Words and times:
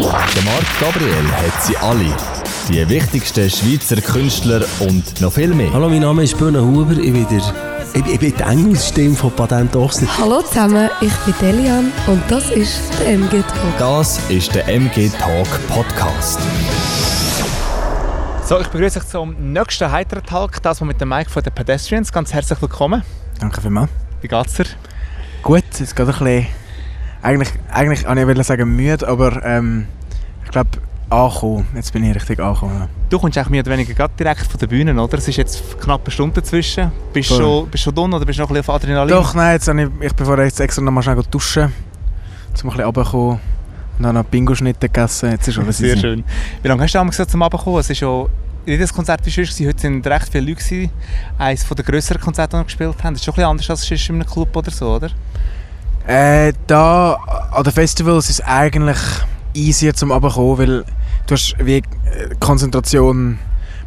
Der 0.00 0.42
Marc 0.44 0.80
Gabriel 0.80 1.30
hat 1.30 1.62
sie 1.62 1.76
alle. 1.76 2.16
Die 2.70 2.88
wichtigsten 2.88 3.50
Schweizer 3.50 4.00
Künstler 4.00 4.64
und 4.80 5.20
noch 5.20 5.30
viel 5.30 5.52
mehr. 5.52 5.70
Hallo, 5.74 5.90
mein 5.90 6.00
Name 6.00 6.22
ist 6.22 6.38
Böhne 6.38 6.62
Huber. 6.62 6.92
Ich 6.92 7.12
bin, 7.12 7.26
der, 7.28 7.42
ich, 7.92 8.06
ich 8.06 8.18
bin 8.18 8.34
die 8.34 8.42
Engelsstimme 8.42 9.14
von 9.14 9.30
Patent 9.32 9.76
Ochsner. 9.76 10.08
Hallo 10.18 10.40
zusammen, 10.40 10.88
ich 11.02 11.12
bin 11.12 11.34
Delian 11.42 11.92
und 12.06 12.22
das 12.30 12.50
ist 12.50 12.80
der 12.98 13.08
MG 13.08 13.42
Talk. 13.42 13.78
Das 13.78 14.18
ist 14.30 14.54
der 14.54 14.66
MG 14.68 15.10
Talk 15.18 15.48
Podcast. 15.68 16.38
So, 18.46 18.58
ich 18.58 18.68
begrüße 18.68 19.00
euch 19.00 19.06
zum 19.06 19.52
nächsten 19.52 19.92
heiteren 19.92 20.24
Talk, 20.24 20.62
das 20.62 20.80
mal 20.80 20.86
mit 20.86 21.00
dem 21.00 21.10
Mike 21.10 21.28
von 21.28 21.42
den 21.42 21.52
Pedestrians. 21.52 22.10
Ganz 22.10 22.32
herzlich 22.32 22.60
willkommen. 22.62 23.02
Danke 23.38 23.60
vielmals. 23.60 23.90
Wie 24.22 24.28
geht's 24.28 24.54
dir? 24.54 24.64
Gut, 25.42 25.64
es 25.78 25.94
geht 25.94 26.00
ein 26.00 26.06
bisschen... 26.06 26.59
Eigentlich, 27.22 27.50
eigentlich 27.70 28.00
ich 28.00 28.06
wollte 28.06 28.44
sagen 28.44 28.74
müde, 28.76 29.06
aber 29.06 29.44
ähm, 29.44 29.86
ich 30.44 30.50
glaube 30.50 30.70
angekommen. 31.10 31.66
Jetzt 31.74 31.92
bin 31.92 32.04
ich 32.04 32.14
richtig 32.14 32.40
angekommen. 32.40 32.88
Du 33.10 33.18
kommst 33.18 33.36
eigentlich 33.36 33.50
mehr 33.50 33.60
oder 33.62 33.72
weniger 33.72 33.94
gerade 33.94 34.14
direkt 34.18 34.46
von 34.46 34.58
der 34.58 34.68
Bühne, 34.68 35.00
oder? 35.02 35.18
Es 35.18 35.26
ist 35.28 35.36
jetzt 35.36 35.80
knapp 35.80 36.02
eine 36.04 36.10
Stunde 36.10 36.40
dazwischen. 36.40 36.92
Bist 37.12 37.30
du 37.30 37.34
Voll. 37.34 37.44
schon, 37.44 37.68
bist 37.68 37.84
schon 37.84 37.94
drin 37.94 38.12
oder 38.14 38.24
bist 38.24 38.38
du 38.38 38.42
noch 38.42 38.50
ein 38.50 38.54
bisschen 38.54 38.70
auf 38.74 38.76
Adrenalin? 38.82 39.08
Doch, 39.14 39.34
nein, 39.34 39.54
jetzt 39.54 39.68
habe 39.68 39.82
ich, 39.82 39.88
ich 40.00 40.14
bin 40.14 40.24
vorher 40.24 40.44
jetzt 40.44 40.60
extra 40.60 40.82
noch 40.82 40.92
mal 40.92 41.02
schnell 41.02 41.20
duschen, 41.30 41.64
um 41.64 41.68
ein 41.68 42.52
bisschen 42.52 42.80
runterzukommen. 42.84 43.40
Und 43.98 44.04
dann 44.04 44.14
noch 44.14 44.24
Bingo-Schnitte 44.24 44.88
gegessen. 44.88 45.32
Jetzt 45.32 45.48
ist 45.48 45.58
alles 45.58 45.76
Sehr 45.78 45.92
easy. 45.92 46.00
schön. 46.00 46.24
Wie 46.62 46.68
lange 46.68 46.82
hast 46.82 46.94
du 46.94 46.98
damals 46.98 47.16
gesagt, 47.16 47.32
zum 47.32 47.42
Abkommen? 47.42 47.80
Es 47.80 47.90
ist 47.90 48.00
ja 48.00 48.24
jedes 48.64 48.94
Konzert 48.94 49.22
sonst. 49.24 49.34
gewesen. 49.36 49.66
Heute 49.66 49.80
sind 49.80 50.06
recht 50.06 50.28
viele 50.30 50.48
Leute. 50.48 50.90
Eines 51.36 51.68
der 51.68 51.84
grösseren 51.84 52.20
Konzerte, 52.20 52.56
die 52.56 52.60
wir 52.60 52.64
gespielt 52.64 52.96
haben. 53.04 53.14
Das 53.14 53.20
ist 53.20 53.24
schon 53.24 53.32
ein 53.32 53.36
bisschen 53.36 53.50
anders 53.50 53.70
als 53.70 53.82
sonst 53.86 54.08
in 54.08 54.14
einem 54.14 54.26
Club 54.26 54.56
oder 54.56 54.70
so, 54.70 54.94
oder? 54.94 55.10
Äh, 56.10 56.54
da 56.66 57.14
an 57.52 57.62
den 57.62 57.72
Festivals 57.72 58.28
ist 58.28 58.40
es 58.40 58.44
eigentlich 58.44 58.98
easier 59.54 59.94
zum 59.94 60.10
Runterkommen, 60.10 60.58
weil 60.58 60.84
du 61.28 61.34
hast 61.34 61.54
wie 61.60 61.76
äh, 61.76 61.82
Konzentration 62.40 63.38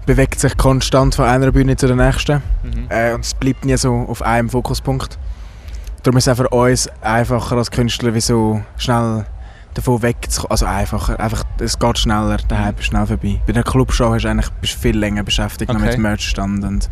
bewegt 0.05 0.39
sich 0.39 0.55
konstant 0.55 1.15
von 1.15 1.25
einer 1.25 1.51
Bühne 1.51 1.75
zur 1.75 1.93
nächsten. 1.93 2.41
Mhm. 2.63 2.85
Äh, 2.87 3.13
und 3.13 3.25
es 3.25 3.33
bleibt 3.33 3.65
nie 3.65 3.75
so 3.75 4.05
auf 4.07 4.21
einem 4.21 4.49
Fokuspunkt. 4.49 5.19
Darum 6.03 6.17
ist 6.17 6.27
es 6.27 6.31
auch 6.31 6.37
für 6.37 6.47
uns 6.47 6.89
einfacher 7.01 7.57
als 7.57 7.71
Künstler, 7.71 8.13
wie 8.13 8.21
so 8.21 8.61
schnell 8.77 9.25
davon 9.73 10.01
wegzukommen. 10.01 10.51
Also 10.51 10.65
einfacher, 10.65 11.19
einfach, 11.19 11.43
es 11.59 11.77
geht 11.77 11.97
schneller, 11.97 12.37
der. 12.37 12.63
Hype 12.63 12.79
ist 12.79 12.85
schnell 12.85 13.05
vorbei. 13.05 13.41
Bei 13.45 13.51
der 13.51 13.63
Clubshow 13.63 14.13
hast 14.13 14.23
du 14.23 14.29
eigentlich, 14.29 14.49
bist 14.61 14.75
du 14.75 14.79
viel 14.79 14.97
länger 14.97 15.23
beschäftigt 15.23 15.73
noch 15.73 15.81
Okay. 15.81 15.89
mit 15.89 15.97
Merchstand 15.97 16.63
und 16.63 16.89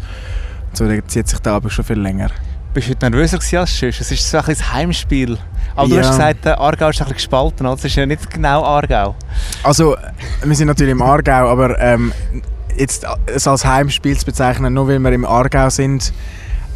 so, 0.74 0.90
da 0.90 1.08
zieht 1.08 1.30
sich 1.30 1.40
der 1.40 1.54
Abend 1.54 1.72
schon 1.72 1.86
viel 1.86 2.00
länger. 2.00 2.32
Bist 2.74 2.88
du 2.88 2.92
heute 2.92 3.10
nervöser 3.10 3.38
als 3.38 3.50
sonst? 3.50 3.84
Es 3.84 4.12
ist 4.12 4.30
so 4.30 4.38
ein 4.38 4.46
bisschen 4.46 4.60
das 4.64 4.74
Heimspiel. 4.74 5.38
Aber 5.76 5.88
du 5.90 5.96
Ja. 5.96 6.02
hast 6.02 6.12
gesagt, 6.12 6.46
der 6.46 6.60
Aargau 6.60 6.90
ist 6.90 7.00
ein 7.02 7.06
bisschen 7.06 7.16
gespalten. 7.16 7.66
oder? 7.66 7.76
Es 7.76 7.84
ist 7.86 7.96
ja 7.96 8.06
nicht 8.06 8.30
genau 8.30 8.64
Aargau. 8.64 9.16
Also, 9.64 9.96
wir 10.44 10.56
sind 10.56 10.68
natürlich 10.68 10.92
im 10.94 11.02
Aargau, 11.02 11.50
aber 11.50 11.78
ähm, 11.80 12.14
jetzt 12.78 13.06
es 13.26 13.48
als 13.48 13.66
Heimspiel 13.66 14.18
zu 14.18 14.26
bezeichnen, 14.26 14.74
nur 14.74 14.88
weil 14.88 15.00
wir 15.00 15.12
im 15.12 15.26
Aargau 15.26 15.70
sind, 15.70 16.14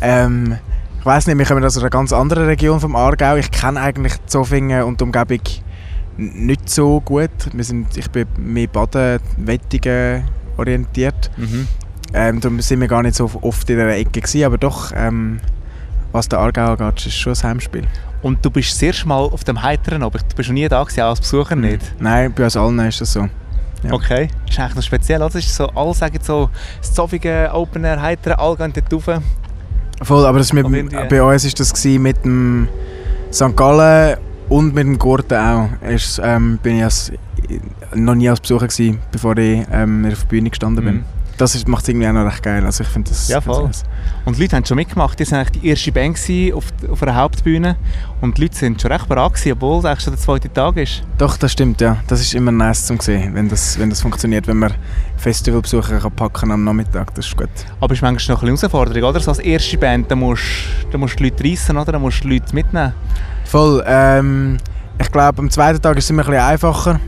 ähm, 0.02 0.58
ich 1.00 1.06
weiß 1.06 1.28
nicht, 1.28 1.38
wir 1.38 1.46
kommen 1.46 1.64
aus 1.64 1.78
einer 1.78 1.90
ganz 1.90 2.12
anderen 2.12 2.46
Region 2.46 2.80
vom 2.80 2.96
Aargau. 2.96 3.36
Ich 3.38 3.52
kenne 3.52 3.80
eigentlich 3.80 4.14
Zofingen 4.26 4.84
und 4.84 5.00
die 5.00 5.04
Umgebung 5.06 5.40
nicht 6.18 6.70
so 6.70 7.00
gut. 7.02 7.30
Wir 7.54 7.64
sind, 7.64 7.96
ich 7.96 8.10
bin 8.12 8.28
mehr 8.38 8.68
Baden, 8.68 9.20
Wettigen 9.38 10.24
orientiert. 10.58 11.30
Mhm. 11.38 11.68
Ähm, 12.14 12.40
darum 12.42 12.60
sind 12.62 12.80
wir 12.82 12.88
gar 12.88 13.02
nicht 13.04 13.16
so 13.16 13.30
oft 13.42 13.70
in 13.70 13.78
dieser 13.78 13.96
Ecke 13.96 14.22
gewesen, 14.22 14.44
aber 14.46 14.58
doch, 14.58 14.92
ähm, 14.96 15.40
was 16.16 16.30
der 16.30 16.40
Aargau 16.40 16.72
angeht, 16.72 17.06
ist 17.06 17.14
schon 17.14 17.34
ein 17.34 17.44
Heimspiel. 17.44 17.84
Und 18.22 18.44
du 18.44 18.50
bist 18.50 18.72
das 18.72 18.82
erste 18.82 19.08
Mal 19.08 19.22
auf 19.22 19.44
dem 19.44 19.62
Heiteren, 19.62 20.02
aber 20.02 20.18
du 20.18 20.36
bist 20.36 20.50
noch 20.50 20.54
nie 20.54 20.68
da 20.68 20.82
gewesen, 20.82 21.02
auch 21.02 21.10
als 21.10 21.20
Besucher 21.20 21.56
nicht. 21.56 21.82
Nein, 22.00 22.34
bei 22.34 22.46
uns 22.46 22.58
allen 22.58 22.80
ist 22.80 23.02
das 23.02 23.14
so. 23.14 23.28
Ja. 23.84 23.92
Okay, 23.92 24.30
ist 24.50 24.58
eigentlich 24.58 24.76
noch 24.76 24.84
speziell. 24.84 25.22
oder? 25.22 25.28
Es 25.28 25.46
ist 25.46 25.56
so, 25.56 25.68
alle 25.68 25.94
sagen 25.94 26.18
so, 26.24 26.50
das 26.80 26.94
Zofige, 26.94 27.52
Open 27.54 27.84
Air, 27.84 28.02
Heiteren, 28.02 28.40
alle 28.40 28.56
gehen 28.56 28.74
dort 28.74 29.08
rauf. 29.08 29.22
Voll, 30.02 30.26
aber 30.26 30.40
das 30.40 30.54
mit, 30.54 30.66
bei 31.10 31.22
uns 31.22 31.46
ist 31.46 31.60
das 31.60 31.86
mit 31.86 32.26
dem 32.26 32.68
St. 33.32 33.56
Gallen 33.56 34.18
und 34.50 34.74
mit 34.74 34.86
dem 34.86 34.98
Gurten 34.98 35.38
auch. 35.38 35.70
Ist, 35.88 36.20
ähm, 36.24 36.58
bin 36.64 36.78
ich 36.78 36.84
als, 36.84 37.12
noch 37.94 38.16
nie 38.16 38.30
als 38.30 38.40
Besucher 38.40 38.68
gewesen, 38.68 39.00
bevor 39.12 39.38
ich 39.38 39.66
ähm, 39.72 40.06
auf 40.12 40.22
der 40.22 40.28
Bühne 40.28 40.50
gestanden 40.50 40.84
bin. 40.84 40.96
Mhm. 40.96 41.15
Das 41.38 41.68
macht 41.68 41.84
es 41.84 41.90
irgendwie 41.90 42.08
auch 42.08 42.14
noch 42.14 42.26
recht 42.26 42.42
geil. 42.44 42.66
Also 42.66 42.84
ich 42.84 42.90
finde 42.90 43.10
das, 43.10 43.28
Ja, 43.28 43.42
voll. 43.42 43.68
das 43.68 43.84
Und 44.24 44.38
die 44.38 44.44
Leute 44.44 44.56
haben 44.56 44.66
schon 44.66 44.78
mitgemacht. 44.78 45.20
Die 45.20 45.30
waren 45.30 45.40
eigentlich 45.42 45.62
die 45.62 45.68
erste 45.68 45.92
Band 45.92 46.18
auf, 46.56 46.66
auf 46.90 47.04
einer 47.04 47.16
Hauptbühne. 47.16 47.76
Und 48.22 48.38
die 48.38 48.44
Leute 48.44 48.56
sind 48.56 48.82
schon 48.82 48.92
recht 48.92 49.10
bereit 49.10 49.34
gewesen, 49.34 49.52
obwohl 49.52 49.80
es 49.80 49.86
eigentlich 49.86 50.04
schon 50.04 50.14
der 50.14 50.22
zweite 50.22 50.54
Tag 50.54 50.78
ist. 50.78 51.04
Doch, 51.18 51.36
das 51.36 51.52
stimmt, 51.52 51.82
ja. 51.82 51.98
Das 52.08 52.22
ist 52.22 52.34
immer 52.34 52.52
nice 52.52 52.86
zum 52.86 53.00
sehen, 53.02 53.36
wenn 53.36 53.50
das, 53.50 53.78
wenn 53.78 53.90
das 53.90 54.02
funktioniert, 54.02 54.48
wenn 54.48 54.58
man 54.58 54.74
Festivalbesucher 55.18 56.00
kann 56.00 56.12
packen 56.14 56.52
am 56.52 56.64
Nachmittag. 56.64 57.14
Das 57.16 57.28
ist 57.28 57.36
gut. 57.36 57.50
Aber 57.82 57.92
es 57.92 58.00
ist 58.00 58.02
manchmal 58.02 58.36
noch 58.36 58.44
ein 58.44 58.52
bisschen 58.52 58.70
Herausforderung, 58.72 59.10
oder? 59.10 59.20
So 59.20 59.32
als 59.32 59.40
erste 59.40 59.78
Band, 59.78 60.10
da 60.10 60.16
musst, 60.16 60.44
da 60.92 60.98
musst 60.98 61.20
du 61.20 61.24
die 61.24 61.30
Leute 61.30 61.44
reissen, 61.44 61.78
oder? 61.78 61.92
Da 61.92 62.00
musst 62.00 62.24
du 62.24 62.30
die 62.30 62.36
Leute 62.40 62.56
mitnehmen. 62.56 62.94
Voll. 63.44 63.84
Ähm, 63.86 64.58
ich 65.02 65.12
glaube, 65.12 65.40
am 65.40 65.50
zweiten 65.50 65.82
Tag 65.82 65.98
ist 65.98 66.06
es 66.06 66.10
immer 66.10 66.24
ein 66.24 66.28
bisschen 66.32 66.44
einfacher. 66.46 67.00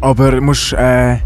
Aber 0.00 0.30
du 0.32 0.40
musst, 0.40 0.72
äh, 0.72 1.18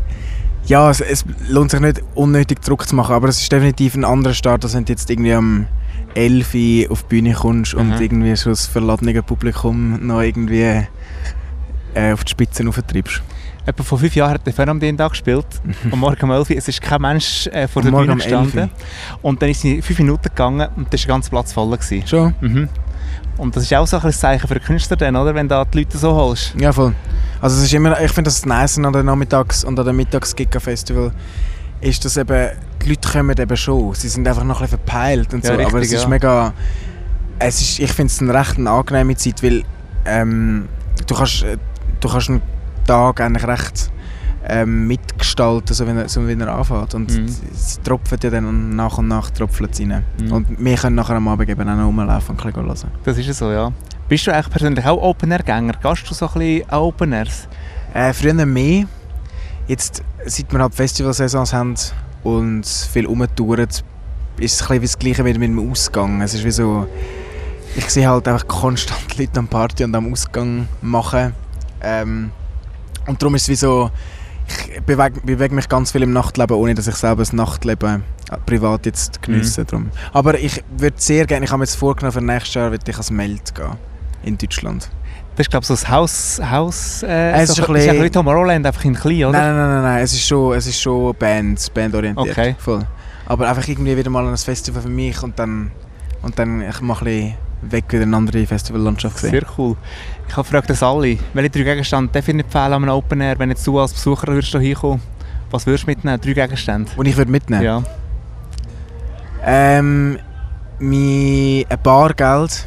ja, 0.66 0.90
es, 0.90 1.00
es 1.00 1.24
lohnt 1.48 1.70
sich 1.70 1.80
nicht 1.80 2.02
unnötig 2.14 2.62
Druck 2.62 2.86
zu 2.88 2.94
machen, 2.94 3.14
aber 3.14 3.28
es 3.28 3.40
ist 3.40 3.52
definitiv 3.52 3.94
ein 3.94 4.04
anderer 4.04 4.34
Start, 4.34 4.64
als 4.64 4.74
wenn 4.74 4.84
du 4.84 4.92
jetzt 4.92 5.10
irgendwie 5.10 5.34
am 5.34 5.66
11 6.14 6.54
Uhr 6.54 6.92
auf 6.92 7.02
die 7.02 7.08
Bühne 7.08 7.32
kommst 7.34 7.74
und 7.74 7.88
Mhm. 7.90 8.00
irgendwie 8.00 8.36
so 8.36 8.50
das 8.50 8.66
verladene 8.66 9.22
Publikum 9.22 10.06
noch 10.06 10.20
irgendwie 10.22 10.86
äh, 11.94 12.12
auf 12.12 12.24
die 12.24 12.30
Spitzen 12.30 12.68
auftreibst. 12.68 13.22
Etwa 13.66 13.82
vor 13.82 13.98
fünf 13.98 14.14
Jahren 14.14 14.32
hat 14.34 14.46
der 14.46 14.52
Fan 14.52 14.68
am 14.68 14.78
den 14.78 14.96
Tag 14.98 15.10
gespielt. 15.12 15.46
Am 15.90 15.98
Morgen 15.98 16.22
um 16.24 16.30
11 16.32 16.50
Uhr. 16.50 16.56
Es 16.56 16.68
ist 16.68 16.82
kein 16.82 17.00
Mensch 17.00 17.46
äh, 17.46 17.66
vor 17.66 17.80
Am 17.80 17.84
der 17.86 17.92
Morgen 17.92 18.06
Bühne 18.18 18.24
11 18.24 18.32
Uhr. 18.34 18.42
gestanden. 18.44 18.70
Und 19.22 19.40
dann 19.40 19.48
ist 19.48 19.60
sie 19.62 19.80
fünf 19.80 19.98
Minuten 20.00 20.24
gegangen 20.24 20.68
und 20.76 20.86
da 20.88 20.92
war 20.92 20.98
der 20.98 21.06
ganze 21.06 21.30
Platz 21.30 21.52
voll. 21.52 21.70
Gewesen. 21.70 22.06
Schon? 22.06 22.34
Mhm. 22.42 22.68
Und 23.38 23.56
das 23.56 23.62
ist 23.64 23.72
auch 23.74 23.86
so 23.86 23.98
ein 23.98 24.12
Zeichen 24.12 24.46
für 24.46 24.54
den 24.54 24.62
Künstler, 24.62 24.96
dann, 24.96 25.16
oder? 25.16 25.34
wenn 25.34 25.48
du 25.48 25.54
da 25.54 25.64
die 25.64 25.78
Leute 25.78 25.96
so 25.98 26.14
holst. 26.14 26.54
Ja, 26.60 26.72
voll. 26.72 26.94
Also 27.44 27.58
es 27.58 27.64
ist 27.64 27.74
immer, 27.74 28.00
ich 28.00 28.10
finde 28.10 28.30
das 28.30 28.46
nice 28.46 28.78
an 28.78 28.90
den 28.90 29.04
Nachmittags- 29.04 29.64
und 29.64 29.78
an 29.78 29.84
dem 29.84 29.96
Mittags-Giga-Festival 29.96 31.12
ist, 31.82 32.02
dass 32.02 32.16
eben, 32.16 32.48
die 32.82 32.88
Leute 32.88 33.06
kommen 33.06 33.36
eben 33.38 33.56
schon. 33.58 33.92
Sie 33.92 34.08
sind 34.08 34.26
einfach 34.26 34.44
noch 34.44 34.62
ein 34.62 34.66
bisschen 34.66 34.78
verpeilt 34.78 35.34
und 35.34 35.44
Ja, 35.44 35.54
so, 35.54 35.60
aber 35.60 35.74
richtig, 35.74 35.82
es 35.82 35.92
ist 35.92 36.02
ja. 36.04 36.08
mega... 36.08 36.54
Es 37.38 37.60
ist, 37.60 37.80
ich 37.80 37.92
finde 37.92 38.10
es 38.10 38.22
eine 38.22 38.32
recht 38.32 38.58
angenehme 38.58 39.14
Zeit, 39.16 39.42
weil 39.42 39.62
ähm, 40.06 40.70
du, 41.06 41.14
kannst, 41.14 41.42
äh, 41.42 41.58
du 42.00 42.08
kannst 42.08 42.30
einen 42.30 42.40
Tag 42.86 43.20
eigentlich 43.20 43.46
recht 43.46 43.90
ähm, 44.46 44.86
mitgestalten, 44.86 45.74
so 45.74 45.86
wie, 45.86 45.90
er, 45.92 46.08
so 46.08 46.26
wie 46.28 46.34
er 46.34 46.48
anfängt. 46.54 46.94
Und 46.94 47.10
Mhm. 47.10 47.28
sie 47.28 47.80
tropfen 47.82 48.18
ja 48.22 48.30
dann 48.30 48.76
nach 48.76 48.98
und 48.98 49.08
nach 49.08 49.30
tropfen 49.30 49.68
sie 49.72 49.84
rein. 49.90 50.04
Mhm. 50.20 50.32
Und 50.32 50.46
wir 50.64 50.76
können 50.76 50.96
nachher 50.96 51.16
am 51.16 51.28
Abend 51.28 51.48
eben 51.48 51.68
auch 51.68 51.76
noch 51.76 51.86
rumlaufen 51.86 52.36
und 52.36 52.44
ein 52.44 52.52
bisschen 52.52 52.66
hören. 52.66 52.90
Das 53.04 53.18
ist 53.18 53.38
so, 53.38 53.50
ja. 53.50 53.72
Bist 54.08 54.26
du 54.26 54.32
eigentlich 54.34 54.50
persönlich 54.50 54.84
auch 54.84 55.00
Open-Air-Gänger? 55.00 55.74
Gehst 55.82 56.10
du 56.10 56.14
so 56.14 56.26
ein 56.28 56.32
bisschen 56.34 56.70
Open-Airs? 56.70 57.48
Äh, 57.94 58.12
früher 58.12 58.34
mehr. 58.34 58.84
Jetzt, 59.66 60.02
seit 60.26 60.52
wir 60.52 60.60
halt 60.60 60.74
Festivalsaisons 60.74 61.54
haben 61.54 61.74
und 62.22 62.66
viel 62.66 63.06
rumtouren, 63.06 63.66
ist 63.66 63.82
es 64.36 64.62
ein 64.62 64.68
bisschen 64.68 64.82
wie 64.82 64.86
das 64.86 64.98
Gleiche 64.98 65.24
wie 65.24 65.38
mit 65.38 65.48
dem 65.48 65.70
Ausgang. 65.70 66.20
Es 66.20 66.34
ist 66.34 66.44
wie 66.44 66.50
so... 66.50 66.86
Ich 67.76 67.88
sehe 67.90 68.06
halt 68.06 68.28
einfach 68.28 68.46
konstant 68.46 69.16
Leute 69.18 69.38
am 69.38 69.48
Party 69.48 69.84
und 69.84 69.94
am 69.96 70.12
Ausgang 70.12 70.68
machen. 70.82 71.32
Ähm, 71.80 72.30
und 73.06 73.22
darum 73.22 73.34
ist 73.36 73.42
es 73.44 73.48
wie 73.48 73.54
so... 73.54 73.90
Ich 74.46 74.82
bewege, 74.82 75.20
bewege 75.22 75.54
mich 75.54 75.68
ganz 75.68 75.92
viel 75.92 76.02
im 76.02 76.12
Nachtleben, 76.12 76.56
ohne 76.56 76.74
dass 76.74 76.86
ich 76.86 76.96
selber 76.96 77.22
das 77.22 77.32
Nachtleben 77.32 78.02
äh, 78.30 78.36
privat 78.44 78.86
jetzt 78.86 79.22
geniesse. 79.22 79.62
Mhm. 79.62 79.66
Drum. 79.66 79.90
Aber 80.12 80.38
ich 80.38 80.62
würde 80.76 80.96
sehr 80.98 81.26
gerne... 81.26 81.44
Ich 81.46 81.50
habe 81.50 81.58
mir 81.60 81.64
jetzt 81.64 81.76
vorgenommen, 81.76 82.12
für 82.12 82.20
nächstes 82.20 82.54
Jahr 82.54 82.70
würde 82.70 82.84
ich 82.88 82.96
als 82.96 83.10
Meld 83.10 83.54
gehen. 83.54 83.72
In 84.22 84.36
Deutschland. 84.38 84.90
Das 85.36 85.46
ist, 85.46 85.50
glaube 85.50 85.62
ich, 85.64 85.68
so 85.68 85.74
das 85.74 85.88
Haus... 85.88 86.40
Haus 86.48 87.02
äh, 87.02 87.32
Es 87.32 87.50
ist 87.50 87.56
so, 87.56 87.64
ein 87.66 87.74
ist 87.76 87.86
bisschen- 87.86 88.04
wie 88.04 88.10
Tomorrowland, 88.10 88.66
einfach 88.66 88.84
in 88.84 88.94
klein, 88.94 89.24
oder? 89.24 89.32
Nein, 89.32 89.56
nein, 89.56 89.68
nein, 89.68 89.82
nein. 89.82 90.02
Es 90.02 90.12
ist 90.12 90.26
schon, 90.26 90.54
es 90.56 90.66
ist 90.66 90.80
schon 90.80 91.14
Band, 91.16 91.72
bandorientiert. 91.74 92.30
Okay. 92.30 92.54
Voll. 92.58 92.86
Aber 93.26 93.48
einfach 93.48 93.66
irgendwie 93.66 93.96
wieder 93.96 94.10
mal 94.10 94.26
ein 94.26 94.36
Festival 94.36 94.82
für 94.82 94.88
mich 94.88 95.22
und 95.22 95.38
dann, 95.38 95.70
und 96.22 96.38
dann 96.38 96.60
ich 96.60 96.80
mal 96.82 96.94
ein 96.98 97.04
bisschen 97.04 97.34
weg 97.70 97.84
wieder 97.88 98.02
eine 98.02 98.16
andere 98.16 98.46
Festivallandschaft 98.46 99.18
sehen. 99.18 99.30
Sehr 99.30 99.44
cool. 99.58 99.76
Ich 100.28 100.36
habe 100.36 100.44
gefragt, 100.44 100.70
das 100.70 100.82
alle. 100.82 101.18
Welche 101.32 101.50
drei 101.50 101.62
Gegenstände 101.62 102.18
empfehlen 102.18 102.44
an 102.54 102.72
einem 102.72 102.88
Open 102.88 103.20
Air, 103.20 103.38
wenn 103.38 103.50
jetzt 103.50 103.66
du 103.66 103.78
als 103.78 103.92
Besucher 103.92 104.28
würdest 104.28 104.50
hier 104.52 104.60
hinkommen? 104.60 105.00
Was 105.50 105.66
würdest 105.66 105.84
du 105.84 105.90
mitnehmen? 105.90 106.20
Drei 106.20 106.32
Gegenstände? 106.32 106.90
Und 106.96 107.06
ich 107.06 107.16
würde 107.16 107.30
mitnehmen. 107.30 107.62
Ja. 107.62 107.82
Ähm, 109.44 110.18
mein 110.78 111.64
ein 111.68 111.78
Bargeld, 111.82 112.66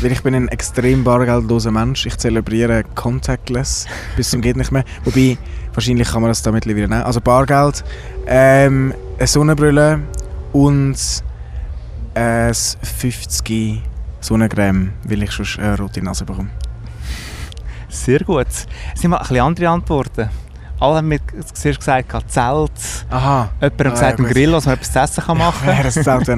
weil 0.00 0.12
ich 0.12 0.22
bin 0.22 0.34
ein 0.34 0.48
extrem 0.48 1.04
bargeldloser 1.04 1.70
Mensch. 1.70 2.06
Ich 2.06 2.16
zelebriere 2.16 2.84
contactless 2.94 3.86
bis 4.16 4.30
zum 4.30 4.40
geht 4.40 4.56
nicht 4.56 4.72
mehr. 4.72 4.84
Wobei, 5.04 5.38
wahrscheinlich 5.72 6.08
kann 6.08 6.22
man 6.22 6.30
das 6.30 6.42
da 6.42 6.50
mittlerweile 6.50 6.88
nehmen. 6.88 7.02
Also 7.02 7.20
Bargeld, 7.20 7.84
ähm, 8.26 8.94
eine 9.18 9.26
Sonnenbrille 9.26 10.00
und 10.52 10.96
ein 12.14 12.54
50 12.54 13.82
Sonnencreme, 14.24 14.92
weil 15.04 15.22
ich 15.22 15.30
sonst 15.32 15.58
eine 15.58 15.76
rote 15.78 16.02
Nase 16.02 16.24
bekomme. 16.24 16.48
Sehr 17.88 18.20
gut. 18.20 18.46
Es 18.48 18.66
sind 19.00 19.10
mal 19.10 19.18
ein 19.18 19.22
bisschen 19.22 19.40
andere 19.40 19.68
Antworten. 19.68 20.28
Alle 20.80 20.96
haben 20.96 21.08
mir 21.08 21.20
zuerst 21.54 21.78
gesagt, 21.78 22.10
Zelt. 22.30 22.70
Aha. 23.10 23.50
Jemand 23.60 23.78
hat 23.80 23.86
Ah, 23.86 23.90
gesagt, 23.90 24.00
ja, 24.02 24.08
ein 24.08 24.16
gut. 24.24 24.28
Grill, 24.34 24.52
was 24.52 24.66
man 24.66 24.74
etwas 24.74 24.92
zu 24.92 24.98
essen 24.98 25.24
kann 25.24 25.38
machen 25.46 25.66
kann. 25.66 25.76
ja 25.76 25.82
das 25.82 25.96
ist 25.96 26.06
irgendwie 26.06 26.32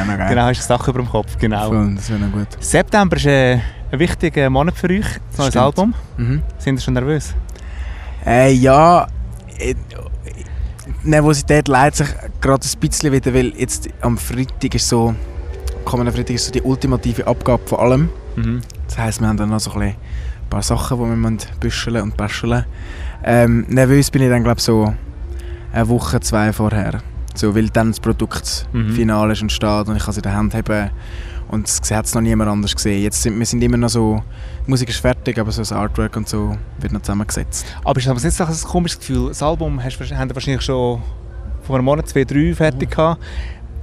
auch 0.00 0.06
noch 0.06 0.16
geil. 0.18 0.28
Genau, 0.28 0.42
hast 0.42 0.68
du 0.68 0.72
eine 0.72 0.78
Sache 0.78 0.90
über 0.90 1.00
dem 1.00 1.08
Kopf. 1.08 1.36
Genau. 1.38 1.68
Voll, 1.68 1.94
das 1.96 2.10
wäre 2.10 2.20
noch 2.20 2.32
gut. 2.32 2.46
September 2.60 3.16
ist 3.16 3.26
äh, 3.26 3.54
ein 3.90 3.98
wichtiger 3.98 4.48
Monat 4.50 4.76
für 4.76 4.88
euch. 4.90 5.06
Das 5.30 5.38
neues. 5.38 5.56
Album. 5.56 5.94
Mhm. 6.16 6.42
Sind 6.58 6.76
ihr 6.76 6.80
schon 6.80 6.94
nervös? 6.94 7.34
Äh, 8.24 8.52
ja, 8.52 9.06
äh, 9.58 9.74
die 11.04 11.08
Nervosität 11.08 11.66
leidet 11.68 11.96
sich 11.96 12.08
gerade 12.40 12.64
ein 12.66 12.78
bisschen 12.80 13.12
wieder, 13.12 13.34
weil 13.34 13.48
jetzt 13.56 13.88
am 14.02 14.16
Freitag 14.18 14.74
ist 14.74 14.88
so, 14.88 15.14
kommenden 15.84 16.14
Freitag 16.14 16.34
ist 16.34 16.46
so 16.46 16.52
die 16.52 16.62
ultimative 16.62 17.26
Abgabe 17.26 17.62
von 17.66 17.78
allem. 17.78 18.08
Mhm. 18.36 18.60
Das 18.86 18.98
heisst, 18.98 19.20
wir 19.20 19.28
haben 19.28 19.36
dann 19.36 19.50
noch 19.50 19.60
so 19.60 19.72
ein, 19.72 19.94
paar 20.48 20.62
Sachen, 20.62 20.98
die 20.98 21.04
wir 21.16 21.36
büscheln 21.60 22.02
und 22.02 22.16
basteln 22.16 22.64
ähm, 23.22 23.66
Nervös 23.68 24.10
bin 24.10 24.22
ich 24.22 24.30
dann, 24.30 24.42
glaube 24.42 24.60
so 24.60 24.94
eine 25.72 25.88
Woche, 25.88 26.18
zwei 26.20 26.52
vorher. 26.52 27.00
So, 27.34 27.54
weil 27.54 27.68
dann 27.68 27.88
das 27.90 28.00
Produkt 28.00 28.66
Mhm. 28.72 28.92
final 28.92 29.30
ist 29.30 29.42
und 29.42 29.52
steht 29.52 29.88
und 29.88 29.96
ich 29.96 30.02
kann 30.02 30.10
es 30.10 30.16
in 30.16 30.22
der 30.22 30.34
Hand 30.34 30.54
haben. 30.54 30.90
Und 31.48 31.68
es 31.68 31.90
hat 31.90 32.06
es 32.06 32.14
noch 32.14 32.22
niemand 32.22 32.48
anders 32.50 32.74
gesehen. 32.74 33.02
Jetzt 33.02 33.22
sind, 33.22 33.38
wir 33.38 33.44
sind 33.46 33.62
immer 33.62 33.76
noch 33.76 33.88
so, 33.88 34.22
die 34.66 34.70
Musik 34.70 34.88
ist 34.88 34.98
fertig, 35.00 35.38
aber 35.38 35.50
so 35.52 35.60
das 35.62 35.72
Artwork 35.72 36.16
und 36.16 36.28
so 36.28 36.56
wird 36.78 36.92
noch 36.92 37.02
zusammengesetzt. 37.02 37.66
Aber 37.84 37.98
ist 37.98 38.08
aber 38.08 38.20
jetzt 38.20 38.40
ein 38.40 38.48
komisches 38.68 38.98
Gefühl. 39.00 39.28
Das 39.28 39.42
Album 39.42 39.82
hast, 39.82 39.98
du- 39.98 40.16
haben 40.16 40.34
wahrscheinlich 40.34 40.62
schon 40.62 41.02
vor 41.62 41.76
einem 41.76 41.84
Monat, 41.84 42.08
zwei, 42.08 42.24
drei 42.24 42.54
fertig 42.54 42.90
gehabt. 42.90 43.20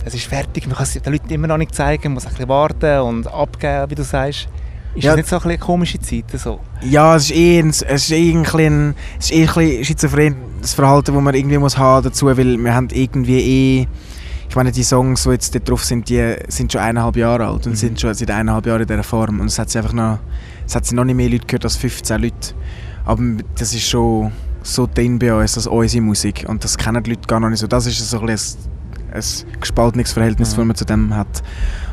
Es 0.07 0.13
ist 0.13 0.25
fertig, 0.27 0.65
man 0.67 0.75
kann 0.77 0.83
es 0.83 0.93
den 0.93 1.11
Leuten 1.11 1.29
immer 1.29 1.47
noch 1.47 1.57
nicht 1.57 1.75
zeigen, 1.75 2.03
man 2.05 2.13
muss 2.13 2.25
ein 2.25 2.29
bisschen 2.31 2.47
warten 2.47 3.01
und 3.01 3.27
abgeben, 3.27 3.89
wie 3.91 3.95
du 3.95 4.03
sagst. 4.03 4.47
Ist 4.95 5.03
Ja. 5.03 5.11
das 5.11 5.17
nicht 5.17 5.27
so 5.29 5.39
eine 5.41 5.57
komische 5.57 5.99
Zeit? 5.99 6.25
So? 6.33 6.59
Ja, 6.81 7.17
es 7.17 7.25
ist 7.25 7.35
eh 7.35 7.59
ein, 7.59 7.69
es 7.71 7.81
ist 7.81 8.11
eh 8.11 8.31
ein, 8.31 8.43
bisschen, 8.43 8.95
es 9.19 9.25
ist 9.25 9.31
eh 9.33 9.41
ein 9.41 9.53
bisschen 9.53 9.83
schizophren, 9.83 10.35
das 10.61 10.73
Verhalten, 10.73 11.13
das 11.13 11.21
man 11.21 11.35
irgendwie 11.35 11.57
muss 11.57 11.77
haben 11.77 12.03
dazu, 12.05 12.25
weil 12.27 12.57
wir 12.57 12.73
haben 12.73 12.87
irgendwie 12.93 13.81
eh, 13.81 13.87
ich 14.49 14.55
meine, 14.55 14.71
die 14.71 14.83
Songs, 14.83 15.23
die 15.23 15.29
jetzt 15.31 15.53
dort 15.53 15.69
drauf 15.69 15.83
sind, 15.83 16.07
die 16.07 16.35
sind 16.47 16.71
schon 16.71 16.79
eineinhalb 16.79 17.17
Jahre 17.17 17.45
alt 17.45 17.65
und 17.65 17.73
Mhm. 17.73 17.75
sind 17.75 17.99
schon 17.99 18.13
seit 18.13 18.31
eineinhalb 18.31 18.65
Jahren 18.65 18.81
in 18.83 18.87
dieser 18.87 19.03
Form 19.03 19.41
und 19.41 19.47
es 19.47 19.59
hat 19.59 19.69
sie 19.69 19.77
einfach 19.79 19.91
noch, 19.93 20.19
es 20.65 20.73
hat 20.73 20.85
sie 20.85 20.95
noch 20.95 21.03
nicht 21.03 21.17
mehr 21.17 21.27
Leute 21.29 21.45
gehört 21.45 21.65
als 21.65 21.75
15 21.75 22.21
Leute. 22.21 22.53
Aber 23.03 23.21
das 23.59 23.73
ist 23.73 23.83
schon 23.89 24.31
so 24.63 24.87
drin 24.91 25.19
bei 25.19 25.33
uns, 25.33 25.57
als 25.57 25.67
unsere 25.67 26.01
Musik 26.01 26.45
und 26.47 26.63
das 26.63 26.77
kennen 26.77 27.03
die 27.03 27.09
Leute 27.09 27.27
gar 27.27 27.41
noch 27.41 27.49
nicht 27.49 27.59
so. 27.59 27.67
Das 27.67 27.85
ist 27.85 27.97
so 28.09 28.19
ein, 28.21 28.25
bisschen 28.27 28.57
ein 29.13 29.23
gespaltenes 29.59 30.11
Verhältnis, 30.11 30.51
Mhm. 30.53 30.55
das 30.57 30.65
man 30.65 30.75
zu 30.75 30.85
dem 30.85 31.15
hat. 31.15 31.27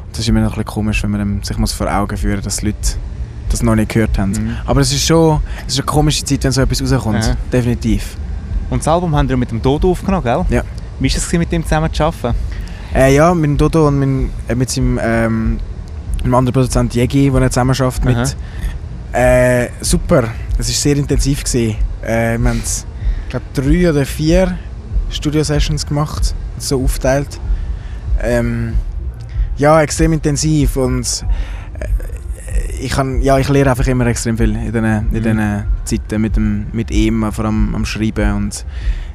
Und 0.06 0.12
das 0.12 0.20
ist 0.20 0.28
immer 0.28 0.40
noch 0.40 0.52
ein 0.52 0.64
bisschen 0.64 0.64
komisch, 0.66 1.02
wenn 1.02 1.10
man 1.10 1.42
sich 1.42 1.56
muss 1.58 1.72
vor 1.72 1.92
Augen 1.92 2.16
führen 2.16 2.36
muss, 2.36 2.44
dass 2.44 2.62
Leute 2.62 2.76
das 3.48 3.62
noch 3.62 3.74
nicht 3.74 3.90
gehört 3.90 4.18
haben. 4.18 4.32
Mhm. 4.32 4.56
Aber 4.66 4.80
es 4.80 4.92
ist 4.92 5.04
schon 5.06 5.40
es 5.66 5.74
ist 5.74 5.78
eine 5.80 5.86
komische 5.86 6.24
Zeit, 6.24 6.44
wenn 6.44 6.52
so 6.52 6.60
etwas 6.62 6.80
rauskommt. 6.82 7.24
Ja. 7.24 7.36
Definitiv. 7.52 8.16
Und 8.70 8.80
das 8.80 8.88
Album 8.88 9.14
haben 9.14 9.28
wir 9.28 9.36
mit 9.36 9.50
dem 9.50 9.60
Dodo 9.62 9.90
aufgenommen, 9.90 10.24
gell? 10.24 10.44
Ja. 10.50 10.62
Wie 10.98 11.10
war 11.10 11.16
es, 11.16 11.32
mit 11.32 11.52
ihm 11.52 11.62
zusammen 11.62 11.92
zu 11.92 12.04
arbeiten? 12.04 12.34
Äh, 12.94 13.14
ja, 13.14 13.34
mit 13.34 13.44
dem 13.44 13.56
Dodo 13.56 13.88
und 13.88 13.98
mit, 13.98 14.30
äh, 14.48 14.54
mit 14.54 14.70
seinem 14.70 14.98
ähm, 15.02 15.58
einem 16.22 16.34
anderen 16.34 16.54
Produzent 16.54 16.94
Jegi, 16.94 17.30
der 17.30 17.42
er 17.42 17.50
zusammen 17.50 17.74
arbeitet. 17.78 18.06
Aha. 18.16 18.20
Mit, 18.20 18.36
äh, 19.12 19.68
super. 19.80 20.24
Es 20.58 20.68
war 20.68 20.74
sehr 20.74 20.96
intensiv. 20.96 21.44
Gewesen. 21.44 21.76
Äh, 22.02 22.38
wir 22.38 22.48
haben, 22.50 22.62
ich 22.64 23.28
glaube, 23.28 23.44
drei 23.54 23.90
oder 23.90 24.06
vier 24.06 24.56
Studio-Sessions 25.10 25.86
gemacht, 25.86 26.34
so 26.58 26.82
aufgeteilt. 26.82 27.40
Ähm, 28.22 28.74
ja, 29.56 29.80
extrem 29.82 30.12
intensiv 30.12 30.76
und 30.76 31.24
äh, 31.78 32.76
ich, 32.80 32.92
kann, 32.92 33.22
ja, 33.22 33.38
ich 33.38 33.48
lerne 33.48 33.70
einfach 33.70 33.86
immer 33.86 34.06
extrem 34.06 34.36
viel 34.36 34.50
in 34.54 34.72
diesen, 34.72 34.84
in 35.12 35.36
Mhm. 35.36 35.64
Zeiten 35.84 36.20
mit, 36.20 36.36
dem, 36.36 36.66
mit 36.72 36.90
ihm, 36.90 37.30
vor 37.32 37.44
allem 37.44 37.74
am 37.74 37.84
Schreiben 37.84 38.32
und 38.34 38.64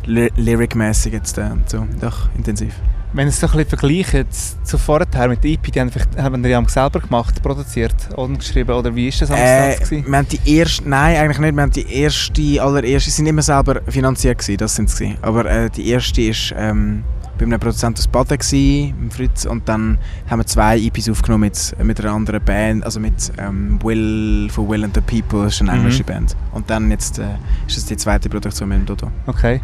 ly 0.06 0.30
lyric-mäßig 0.38 1.14
jetzt 1.14 1.38
äh, 1.38 1.50
und 1.52 1.70
so. 1.70 1.86
Doch, 2.00 2.30
intensiv. 2.38 2.74
Wenn 3.12 3.28
es 3.28 3.40
so 3.40 3.48
ein 3.48 3.54
bisschen 3.54 3.70
vergleicht 3.70 4.28
zu 4.68 4.78
vorher 4.78 5.28
mit 5.28 5.44
der 5.44 5.52
EP, 5.52 5.72
die 5.72 5.80
haben, 5.80 5.90
haben 6.18 6.44
die 6.44 6.56
haben 6.56 6.68
selber 6.68 7.00
gemacht, 7.00 7.42
produziert 7.42 7.96
und 8.16 8.38
geschrieben, 8.38 8.72
oder 8.72 8.94
wie 8.94 9.08
ist 9.08 9.20
das 9.22 9.32
Äh, 9.32 9.78
gewesen? 9.78 10.06
wir 10.08 10.18
haben 10.18 10.28
die 10.28 10.58
erste, 10.58 10.88
nein, 10.88 11.18
eigentlich 11.18 11.40
nicht. 11.40 11.56
Wir 11.56 11.62
haben 11.64 11.72
die 11.72 11.92
erste, 11.92 12.62
allererste, 12.62 13.10
sind 13.10 13.26
immer 13.26 13.42
selber 13.42 13.82
finanziert 13.88 14.38
gewesen, 14.38 14.58
das 14.58 14.76
sind 14.76 14.92
sie. 14.92 15.18
Aber 15.24 15.46
äh, 15.46 15.70
die 15.72 15.90
erste 15.90 16.22
ist 16.22 16.54
ähm, 16.56 17.04
bei 17.40 17.46
einem 17.46 17.60
Produzenten 17.60 18.00
aus 18.00 18.08
Baden 18.08 18.38
gewesen, 18.38 18.94
mit 19.02 19.14
Fritz, 19.14 19.46
und 19.46 19.68
dann 19.68 19.98
haben 20.30 20.40
wir 20.40 20.46
zwei 20.46 20.78
EPs 20.78 21.10
aufgenommen 21.10 21.42
mit, 21.46 21.76
mit 21.84 22.00
einer 22.00 22.12
anderen 22.14 22.44
Band, 22.44 22.84
also 22.86 23.00
mit 23.00 23.32
ähm, 23.38 23.80
Will 23.82 24.50
von 24.52 24.68
Will 24.70 24.84
and 24.84 24.94
the 24.96 25.02
People, 25.02 25.46
das 25.46 25.56
ist 25.56 25.62
eine 25.62 25.72
Mhm. 25.72 25.78
englische 25.80 26.04
Band. 26.04 26.36
Und 26.52 26.70
dann 26.70 26.92
jetzt 26.92 27.18
äh, 27.20 27.24
ist 27.68 27.78
es 27.78 27.86
die 27.86 27.98
zweite 27.98 28.30
Produktion 28.30 28.70
mit 28.70 28.80
dem 28.80 28.86
Dodo. 28.86 29.10
Okay. 29.26 29.62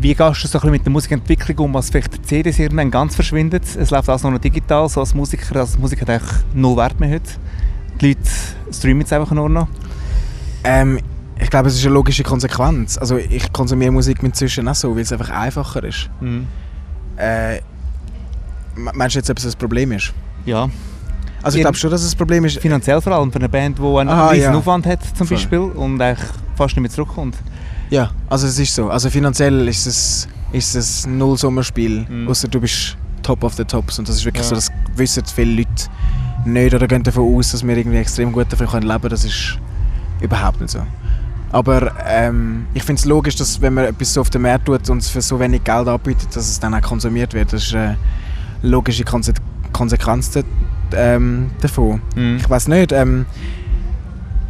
Wie 0.00 0.14
gehst 0.14 0.44
du 0.44 0.48
so 0.48 0.58
ein 0.58 0.60
bisschen 0.62 0.70
mit 0.70 0.84
der 0.86 0.92
Musikentwicklung 0.92 1.58
um, 1.58 1.76
als 1.76 1.90
vielleicht 1.90 2.14
die 2.14 2.22
CDs 2.22 2.58
irgendwann 2.58 2.90
ganz 2.90 3.14
verschwindet? 3.14 3.64
Es 3.76 3.90
läuft 3.90 4.08
alles 4.08 4.22
nur 4.22 4.32
noch 4.32 4.38
digital, 4.38 4.88
so 4.88 5.00
als 5.00 5.14
Musiker. 5.14 5.60
Als 5.60 5.78
Musiker 5.78 6.02
hat 6.02 6.10
eigentlich 6.10 6.30
null 6.54 6.76
Wert 6.76 6.98
mehr 7.00 7.10
heute. 7.10 7.30
Die 8.00 8.08
Leute 8.08 8.20
streamen 8.72 9.02
es 9.02 9.12
einfach 9.12 9.32
nur 9.32 9.48
noch. 9.48 9.68
Ähm, 10.64 11.00
ich 11.40 11.50
glaube, 11.50 11.68
es 11.68 11.74
ist 11.76 11.84
eine 11.84 11.94
logische 11.94 12.22
Konsequenz. 12.22 12.98
Also 12.98 13.16
ich 13.16 13.52
konsumiere 13.52 13.92
Musik 13.92 14.22
inzwischen 14.22 14.66
auch 14.68 14.74
so, 14.74 14.94
weil 14.94 15.02
es 15.02 15.12
einfach 15.12 15.30
einfacher 15.30 15.84
ist. 15.84 16.08
Mhm. 16.20 16.46
Äh, 17.18 17.60
me- 18.76 18.92
meinst 18.94 19.14
du 19.16 19.18
jetzt, 19.20 19.30
ob 19.30 19.38
es 19.38 19.44
ein 19.46 19.52
Problem 19.58 19.92
ist? 19.92 20.12
Ja. 20.44 20.68
Also 21.42 21.56
ich 21.58 21.62
glaube 21.62 21.76
schon, 21.76 21.90
dass 21.90 22.02
es 22.02 22.14
ein 22.14 22.18
Problem 22.18 22.44
ist. 22.44 22.58
Finanziell 22.58 23.00
vor 23.00 23.12
allem 23.12 23.30
für 23.30 23.38
eine 23.38 23.48
Band, 23.48 23.78
die 23.78 23.82
einen 23.82 24.08
Aha, 24.08 24.30
riesen 24.30 24.52
ja. 24.52 24.58
Aufwand 24.58 24.86
hat 24.86 25.00
zum 25.16 25.26
Voll. 25.26 25.36
Beispiel 25.36 25.58
und 25.58 26.00
eigentlich 26.00 26.26
fast 26.56 26.74
nicht 26.76 26.82
mehr 26.82 26.90
zurückkommt. 26.90 27.36
Ja, 27.90 28.10
also 28.28 28.46
es 28.46 28.58
ist 28.58 28.74
so. 28.74 28.90
Also 28.90 29.08
finanziell 29.08 29.66
ist 29.68 29.86
es, 29.86 30.28
ist 30.52 30.74
es 30.74 31.06
ein 31.06 31.16
Nullsummerspiel, 31.18 32.06
Mhm. 32.08 32.28
außer 32.28 32.48
du 32.48 32.60
bist 32.60 32.96
top 33.22 33.44
of 33.44 33.54
the 33.54 33.64
tops. 33.64 33.98
Und 33.98 34.08
das 34.08 34.16
ist 34.16 34.24
wirklich 34.24 34.42
Ja. 34.44 34.48
so, 34.50 34.54
das 34.56 34.68
wissen 34.96 35.22
viele 35.34 35.52
Leute 35.62 35.70
nicht 36.44 36.74
oder 36.74 36.86
gehen 36.86 37.02
davon 37.02 37.34
aus, 37.36 37.52
dass 37.52 37.66
wir 37.66 37.76
irgendwie 37.76 37.98
extrem 37.98 38.32
gut 38.32 38.46
davon 38.52 38.66
leben 38.82 38.88
können. 39.00 39.08
Das 39.10 39.24
ist 39.24 39.58
überhaupt 40.20 40.60
nicht 40.60 40.70
so. 40.70 40.80
Aber 41.50 41.92
ähm, 42.06 42.66
ich 42.74 42.82
finde 42.82 43.00
es 43.00 43.06
logisch, 43.06 43.36
dass 43.36 43.60
wenn 43.62 43.74
man 43.74 43.84
etwas 43.86 44.12
so 44.12 44.20
auf 44.20 44.30
den 44.30 44.42
Markt 44.42 44.66
tut 44.66 44.88
und 44.90 44.98
es 44.98 45.08
für 45.08 45.22
so 45.22 45.40
wenig 45.40 45.64
Geld 45.64 45.88
anbietet, 45.88 46.28
dass 46.36 46.48
es 46.48 46.60
dann 46.60 46.74
auch 46.74 46.82
konsumiert 46.82 47.32
wird. 47.34 47.52
Das 47.52 47.62
ist 47.64 47.74
eine 47.74 47.96
logische 48.62 49.04
Konse 49.04 49.32
Konsequenz 49.72 50.32
ähm, 50.94 51.50
davon. 51.60 52.00
Mhm. 52.16 52.36
Ich 52.40 52.48
weiß 52.50 52.68
nicht. 52.68 52.92
Ähm, 52.92 53.26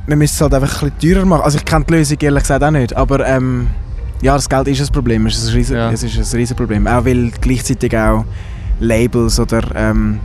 man 0.06 0.18
müsste 0.18 0.36
es 0.36 0.40
halt 0.40 0.54
einfach 0.54 0.82
ein 0.82 0.90
bisschen 0.90 1.14
teurer 1.14 1.26
machen. 1.26 1.42
Also 1.42 1.58
ich 1.58 1.64
kenne 1.64 1.84
die 1.88 1.94
Lösung 1.94 2.16
ehrlich 2.20 2.42
gesagt 2.42 2.64
auch 2.64 2.70
nicht. 2.70 2.96
Aber 2.96 3.26
ähm, 3.26 3.68
ja, 4.22 4.34
das 4.34 4.48
Geld 4.48 4.66
ist 4.68 4.80
ein 4.80 4.92
Problem. 4.92 5.26
Es 5.26 5.36
ist 5.36 5.48
ein, 5.50 5.54
riesen, 5.54 5.76
Ja. 5.76 5.90
es 5.92 6.02
ist 6.02 6.16
ein 6.34 6.38
Riesenproblem. 6.38 6.86
Auch 6.86 7.04
weil 7.04 7.30
gleichzeitig 7.40 7.96
auch 7.96 8.24
Labels 8.80 9.38
oder 9.38 9.62
ähm, 9.74 10.18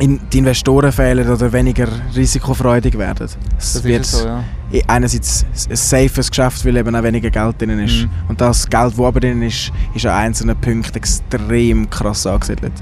die 0.00 0.38
Investoren 0.38 0.92
fehlen 0.92 1.28
oder 1.28 1.52
weniger 1.52 1.86
risikofreudig 2.14 2.96
werden. 2.96 3.28
Es 3.58 3.74
Das 3.74 3.84
wird 3.84 4.06
so, 4.06 4.26
ja. 4.26 4.42
einerseits 4.86 5.44
ein 5.68 5.76
safes 5.76 6.30
Geschäft, 6.30 6.64
weil 6.64 6.76
eben 6.76 6.94
auch 6.94 7.02
weniger 7.02 7.30
Geld 7.30 7.60
drin 7.60 7.78
ist. 7.80 8.02
Mhm. 8.02 8.10
Und 8.28 8.40
das 8.40 8.68
Geld, 8.68 8.92
das 8.92 9.00
aber 9.00 9.20
drin 9.20 9.42
ist, 9.42 9.70
ist 9.94 10.06
an 10.06 10.12
einzelnen 10.12 10.56
Punkten 10.56 10.96
extrem 10.96 11.88
krass 11.90 12.26
angesiedelt. 12.26 12.72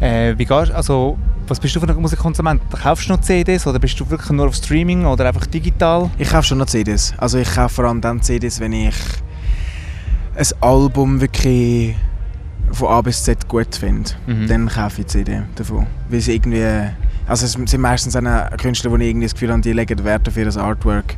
Äh, 0.00 0.34
wie 0.38 0.46
gehst, 0.46 0.72
also, 0.72 1.18
was 1.46 1.60
bist 1.60 1.76
du 1.76 1.80
für 1.80 1.88
ein 1.88 1.96
Musikkonsument? 1.96 2.62
Kaufst 2.70 3.08
du 3.08 3.12
noch 3.12 3.20
CDs 3.20 3.66
oder 3.66 3.78
bist 3.78 4.00
du 4.00 4.08
wirklich 4.08 4.30
nur 4.30 4.46
auf 4.46 4.54
Streaming 4.54 5.04
oder 5.04 5.26
einfach 5.26 5.46
digital? 5.46 6.10
Ich 6.16 6.30
kaufe 6.30 6.44
schon 6.44 6.58
noch 6.58 6.66
CDs. 6.66 7.12
Also 7.18 7.38
ich 7.38 7.52
kaufe 7.54 7.74
vor 7.74 7.84
allem 7.84 8.00
dann 8.00 8.22
CDs, 8.22 8.60
wenn 8.60 8.72
ich 8.72 8.94
ein 10.36 10.46
Album 10.62 11.20
wirklich 11.20 11.96
von 12.72 12.88
A 12.88 13.00
bis 13.00 13.22
Z 13.24 13.48
gut 13.48 13.74
finde. 13.74 14.10
Mhm. 14.26 14.46
Dann 14.48 14.68
kaufe 14.68 15.00
ich 15.00 15.06
die 15.06 15.24
CD 15.24 15.42
davon. 15.54 15.86
Weil 16.08 16.20
sie 16.20 16.34
irgendwie... 16.34 16.64
Also 17.26 17.46
es 17.46 17.52
sind 17.52 17.80
meistens 17.80 18.16
auch 18.16 18.22
Künstler, 18.56 18.96
die 18.98 19.04
ich 19.04 19.10
irgendwie 19.10 19.26
das 19.26 19.34
Gefühl 19.34 19.50
habe, 19.50 19.60
die 19.60 19.72
legen 19.72 20.02
Wert 20.04 20.26
auf 20.28 20.36
ihr 20.36 20.56
Artwork. 20.56 21.16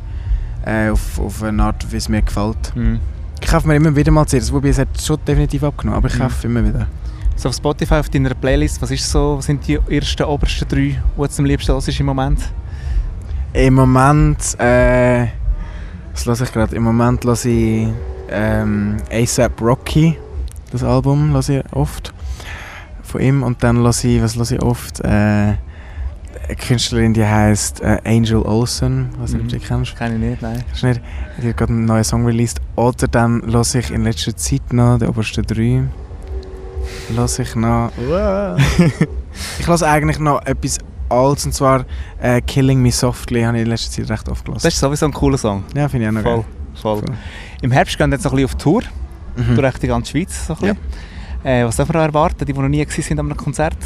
Äh, 0.65 0.89
auf, 0.89 1.19
auf 1.19 1.43
eine 1.43 1.63
Art, 1.63 1.91
wie 1.91 1.97
es 1.97 2.07
mir 2.07 2.21
gefällt. 2.21 2.75
Mhm. 2.75 2.99
Ich 3.41 3.47
kaufe 3.49 3.67
mir 3.67 3.75
immer 3.75 3.95
wieder 3.95 4.11
mal 4.11 4.25
CDs, 4.25 4.51
wobei 4.53 4.69
es 4.69 4.77
hat 4.79 4.87
schon 5.01 5.17
definitiv 5.27 5.63
abgenommen, 5.63 5.97
aber 5.97 6.07
ich 6.07 6.15
Mhm. 6.15 6.19
kaufe 6.23 6.47
immer 6.47 6.63
wieder. 6.65 6.87
So 7.35 7.49
auf 7.49 7.55
Spotify, 7.55 7.95
auf 7.95 8.09
deiner 8.09 8.33
Playlist, 8.35 8.81
was 8.81 8.91
ist 8.91 9.09
so, 9.09 9.37
was 9.37 9.45
sind 9.47 9.67
die 9.67 9.79
ersten, 9.89 10.23
obersten 10.23 10.67
drei, 10.67 10.77
die 10.77 10.97
du 11.17 11.23
am 11.39 11.45
liebsten 11.45 11.73
hörst 11.73 11.99
im 11.99 12.05
Moment? 12.05 12.39
Im 13.53 13.73
Moment... 13.73 14.37
Äh, 14.59 15.27
was 16.13 16.25
höre 16.39 16.41
ich 16.47 16.53
gerade? 16.53 16.75
Im 16.75 16.83
Moment 16.83 17.25
höre 17.25 17.45
ich 17.45 17.87
ähm, 18.29 18.97
ASAP 19.11 19.59
Rocky. 19.61 20.17
Das 20.73 20.83
Album 20.83 21.33
höre 21.33 21.49
ich 21.49 21.63
oft. 21.71 22.13
Von 23.03 23.21
ihm. 23.21 23.43
Und 23.43 23.61
dann 23.63 23.77
höre 23.77 23.89
ich, 23.91 24.21
was 24.23 24.35
höre 24.35 24.51
ich 24.51 24.61
oft? 24.61 24.99
Äh, 25.01 25.07
eine 25.07 25.57
Künstlerin, 26.59 27.13
die 27.13 27.23
heißt 27.23 27.81
äh, 27.81 27.99
Angel 28.03 28.41
Olsen. 28.41 29.09
Ich 29.13 29.21
weiß 29.21 29.33
nicht, 29.33 29.43
ob 29.43 29.49
du 29.49 29.59
die 29.59 29.65
kennst. 29.65 29.95
Kenne 29.95 30.15
ich 30.15 30.21
nicht, 30.21 30.41
nein. 30.41 30.63
Kennst 30.69 30.83
nicht? 30.83 31.01
Die 31.41 31.49
hat 31.49 31.57
gerade 31.57 31.73
einen 31.73 31.85
neuen 31.85 32.03
Song 32.03 32.25
released. 32.25 32.59
Oder 32.75 33.07
dann 33.07 33.43
höre 33.45 33.61
ich 33.61 33.91
in 33.91 34.03
letzter 34.03 34.35
Zeit 34.35 34.73
noch, 34.73 34.97
die 34.97 35.05
obersten 35.05 35.43
drei. 35.45 35.83
Höre 37.15 37.39
ich 37.39 37.55
noch... 37.55 37.91
ich 39.59 39.67
höre 39.67 39.81
eigentlich 39.83 40.17
noch 40.17 40.43
etwas 40.43 40.79
altes, 41.07 41.45
und 41.45 41.53
zwar 41.53 41.85
äh, 42.19 42.41
«Killing 42.41 42.81
Me 42.81 42.91
Softly» 42.91 43.43
habe 43.43 43.57
ich 43.57 43.63
in 43.63 43.69
letzter 43.69 43.91
Zeit 43.91 44.09
recht 44.09 44.27
oft 44.27 44.43
gelassen. 44.43 44.63
Das 44.63 44.73
ist 44.73 44.79
sowieso 44.79 45.05
ein 45.05 45.13
cooler 45.13 45.37
Song. 45.37 45.63
Ja, 45.75 45.87
finde 45.87 46.05
ich 46.05 46.09
auch 46.09 46.13
noch 46.15 46.23
Voll, 46.23 46.35
geil. 46.37 46.45
voll. 46.81 46.97
Voll. 46.97 47.15
Im 47.61 47.71
Herbst 47.71 47.95
gehen 47.95 48.09
wir 48.09 48.15
jetzt 48.15 48.25
noch 48.25 48.31
ein 48.33 48.37
bisschen 48.37 48.55
auf 48.55 48.61
Tour, 48.63 48.81
Mhm. 49.35 49.55
durch 49.55 49.77
die 49.79 49.87
ganze 49.87 50.11
Schweiz. 50.11 50.47
So 50.47 50.55
bisschen. 50.55 50.77
Äh, 51.43 51.65
was 51.65 51.75
dürfen 51.75 51.93
wir 51.93 52.01
erwarten, 52.01 52.45
die, 52.45 52.53
die 52.53 52.59
noch 52.59 52.69
nie 52.69 52.85
sind 52.89 53.19
an 53.19 53.25
einem 53.25 53.37
Konzert? 53.37 53.77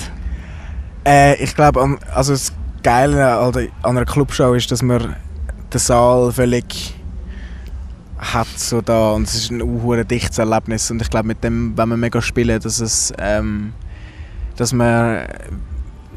Äh, 1.06 1.42
ich 1.42 1.56
glaube, 1.56 1.98
also 2.14 2.34
das 2.34 2.54
Geile 2.84 3.38
an 3.38 3.70
einer 3.84 4.06
Clubshow 4.06 4.54
ist, 4.54 4.72
dass 4.72 4.82
man 4.82 5.16
den 5.74 5.80
Saal 5.80 6.32
völlig 6.32 6.96
hat 8.18 8.48
so 8.56 8.82
da 8.82 9.12
und 9.12 9.28
es 9.28 9.36
ist 9.36 9.52
ein 9.52 9.62
unhure 9.62 10.04
dichtes 10.04 10.40
Erlebnis 10.40 10.90
und 10.90 11.02
ich 11.02 11.10
glaube 11.10 11.28
mit 11.28 11.44
dem, 11.44 11.78
wenn 11.78 11.90
wir 11.90 11.98
mega 11.98 12.22
spielen, 12.22 12.60
dass 12.60 12.80
es 12.80 13.14
ähm, 13.20 13.74
dass 14.56 14.74
wir 14.74 15.28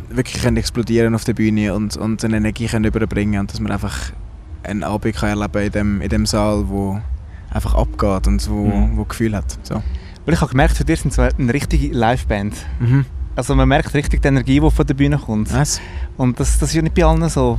wirklich 0.09 0.43
können 0.43 0.57
explodieren 0.57 1.15
auf 1.15 1.25
der 1.25 1.35
Bühne 1.35 1.75
und, 1.75 1.97
und 1.97 2.25
eine 2.25 2.39
Energie 2.39 2.67
können 2.67 2.87
überbringen 2.87 3.41
und 3.41 3.53
dass 3.53 3.61
man 3.61 3.71
einfach 3.71 4.13
einen 4.63 4.83
Abend 4.83 5.15
kann 5.15 5.29
erleben 5.31 5.63
in 5.63 5.73
dem, 5.73 6.01
in 6.01 6.09
dem 6.09 6.27
Saal, 6.27 6.69
wo 6.69 7.01
einfach 7.53 7.75
abgeht 7.75 8.27
und 8.27 8.49
wo, 8.51 8.67
Mhm. 8.67 8.97
wo 8.97 9.05
Gefühl 9.05 9.35
hat. 9.37 9.59
So. 9.63 9.83
Weil 10.25 10.35
ich 10.35 10.41
habe 10.41 10.51
gemerkt, 10.51 10.77
für 10.77 10.85
dich 10.85 11.01
sind 11.01 11.13
so 11.13 11.23
eine 11.23 11.53
richtige 11.53 11.89
Liveband. 11.89 12.55
Mhm. 12.79 13.05
Also 13.37 13.55
man 13.55 13.69
merkt 13.69 13.95
richtig 13.95 14.21
die 14.23 14.29
Energie, 14.29 14.61
die 14.61 14.71
von 14.71 14.87
der 14.87 14.95
Bühne 14.95 15.17
kommt. 15.19 15.51
Nice. 15.53 15.81
Und 16.17 16.39
das, 16.39 16.59
das 16.59 16.69
ist 16.71 16.75
ja 16.75 16.83
nicht 16.83 16.95
bei 16.95 17.05
allen 17.05 17.27
so. 17.29 17.59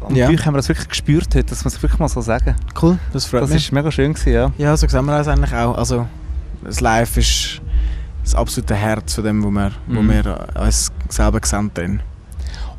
Und 0.00 0.16
Ja. 0.16 0.26
bei 0.26 0.34
euch 0.34 0.44
haben 0.46 0.54
wir 0.54 0.58
das 0.58 0.68
wirklich 0.68 0.88
gespürt 0.88 1.28
heute, 1.34 1.44
das 1.44 1.62
muss 1.62 1.76
ich 1.76 1.82
wirklich 1.82 2.00
mal 2.00 2.08
so 2.08 2.20
sagen. 2.20 2.56
Cool, 2.80 2.98
das 3.12 3.26
freut 3.26 3.42
Das 3.42 3.50
mich. 3.50 3.64
ist 3.66 3.72
mega 3.72 3.90
schön 3.92 4.12
gewesen, 4.14 4.32
ja. 4.32 4.50
Ja, 4.58 4.76
so 4.76 4.88
sehen 4.88 5.04
wir 5.04 5.16
das 5.18 5.28
eigentlich 5.28 5.54
auch. 5.54 5.76
Also, 5.76 6.06
das 6.64 6.80
Live 6.80 7.16
ist 7.16 7.60
das 8.24 8.34
absolute 8.34 8.74
Herz 8.74 9.14
von 9.14 9.24
dem, 9.24 9.42
wo 9.44 9.50
wir, 9.50 9.72
wo 9.86 10.00
Mhm. 10.02 10.10
wir 10.10 10.48
uns 10.58 10.90
selber 11.08 11.38
gesehen 11.40 11.70
haben. 11.76 12.00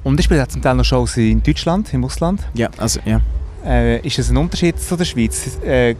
Und 0.04 0.20
ich 0.20 0.26
spiele 0.26 0.48
zum 0.48 0.62
Teil 0.62 0.76
noch 0.76 0.84
Shows 0.84 1.16
in 1.18 1.42
Deutschland, 1.44 1.94
im 1.94 2.04
Ausland. 2.04 2.42
Ja, 2.56 2.70
also, 2.78 3.00
ja. 3.06 3.22
Äh, 3.64 4.00
ist 4.06 4.18
es 4.18 4.30
ein 4.32 4.38
Unterschied 4.38 4.80
zu 4.80 4.98
der 4.98 5.06
Schweiz? 5.06 5.60
Äh, 5.64 5.96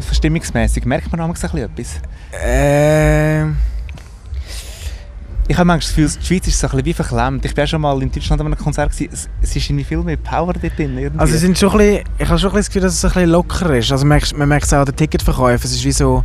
verstimmungsmäßig 0.00 0.84
merkt 0.84 1.10
man 1.12 1.26
manchmal 1.26 1.50
ein 1.62 1.70
bisschen 1.70 2.00
etwas? 2.00 2.42
Äh, 2.44 3.44
Ich 5.50 5.56
habe 5.56 5.64
manchmal 5.66 5.78
das 5.78 5.88
Gefühl, 6.18 6.20
die 6.20 6.26
Schweiz 6.26 6.46
ist 6.48 6.58
so 6.60 6.66
ein 6.66 6.70
bisschen 6.72 6.84
wie 6.84 6.92
verklemmt. 6.92 7.44
Ich 7.46 7.56
war 7.56 7.66
schon 7.66 7.80
mal 7.80 8.02
in 8.02 8.10
Deutschland 8.12 8.40
an 8.40 8.46
einem 8.48 8.58
Konzert. 8.58 8.92
Es, 8.92 9.00
es 9.40 9.56
ist 9.56 9.70
irgendwie 9.70 9.84
viel 9.84 9.98
mehr 9.98 10.18
Power 10.18 10.52
dort 10.52 10.78
drin. 10.78 10.98
Irgendwie. 10.98 11.18
also, 11.18 11.36
sind 11.38 11.56
schon 11.58 11.70
ein 11.72 11.78
bisschen, 11.78 12.04
ich 12.18 12.28
habe 12.28 12.38
schon 12.38 12.50
ein 12.50 12.56
bisschen 12.56 12.58
das 12.58 12.66
Gefühl, 12.68 12.82
dass 12.82 12.94
es 12.94 13.04
ein 13.04 13.08
bisschen 13.12 13.30
locker 13.30 13.76
ist. 13.76 13.90
Also, 13.92 14.04
man 14.04 14.08
merkt, 14.18 14.36
man 14.36 14.48
merkt 14.48 14.66
es 14.66 14.74
auch 14.74 14.80
an 14.80 14.84
den 14.86 14.96
Ticketverkäufen. 14.96 15.64
Es 15.66 15.72
ist 15.74 15.84
wie 15.84 15.92
so, 15.92 16.22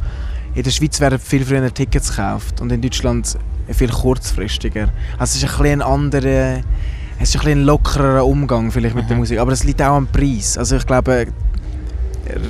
in 0.55 0.63
der 0.63 0.71
Schweiz 0.71 0.99
werden 0.99 1.19
viel 1.19 1.45
früher 1.45 1.73
Tickets 1.73 2.09
gekauft 2.09 2.59
und 2.59 2.71
in 2.71 2.81
Deutschland 2.81 3.37
viel 3.71 3.89
kurzfristiger. 3.89 4.89
Also, 5.17 5.37
es 5.37 5.43
ist 5.43 5.43
ein 5.45 5.49
bisschen 5.57 5.81
ein 5.81 5.87
anderer, 5.87 6.57
es 7.19 7.29
ist 7.29 7.35
ein, 7.35 7.39
bisschen 7.45 7.59
ein 7.61 7.63
lockerer 7.63 8.25
Umgang 8.25 8.71
vielleicht 8.71 8.93
mit 8.95 9.05
der 9.09 9.15
Mhm. 9.15 9.21
Musik. 9.21 9.39
Aber 9.39 9.53
es 9.53 9.63
liegt 9.63 9.81
auch 9.81 9.95
am 9.95 10.07
Preis. 10.07 10.57
Also, 10.57 10.75
ich 10.75 10.85
glaube, 10.85 11.27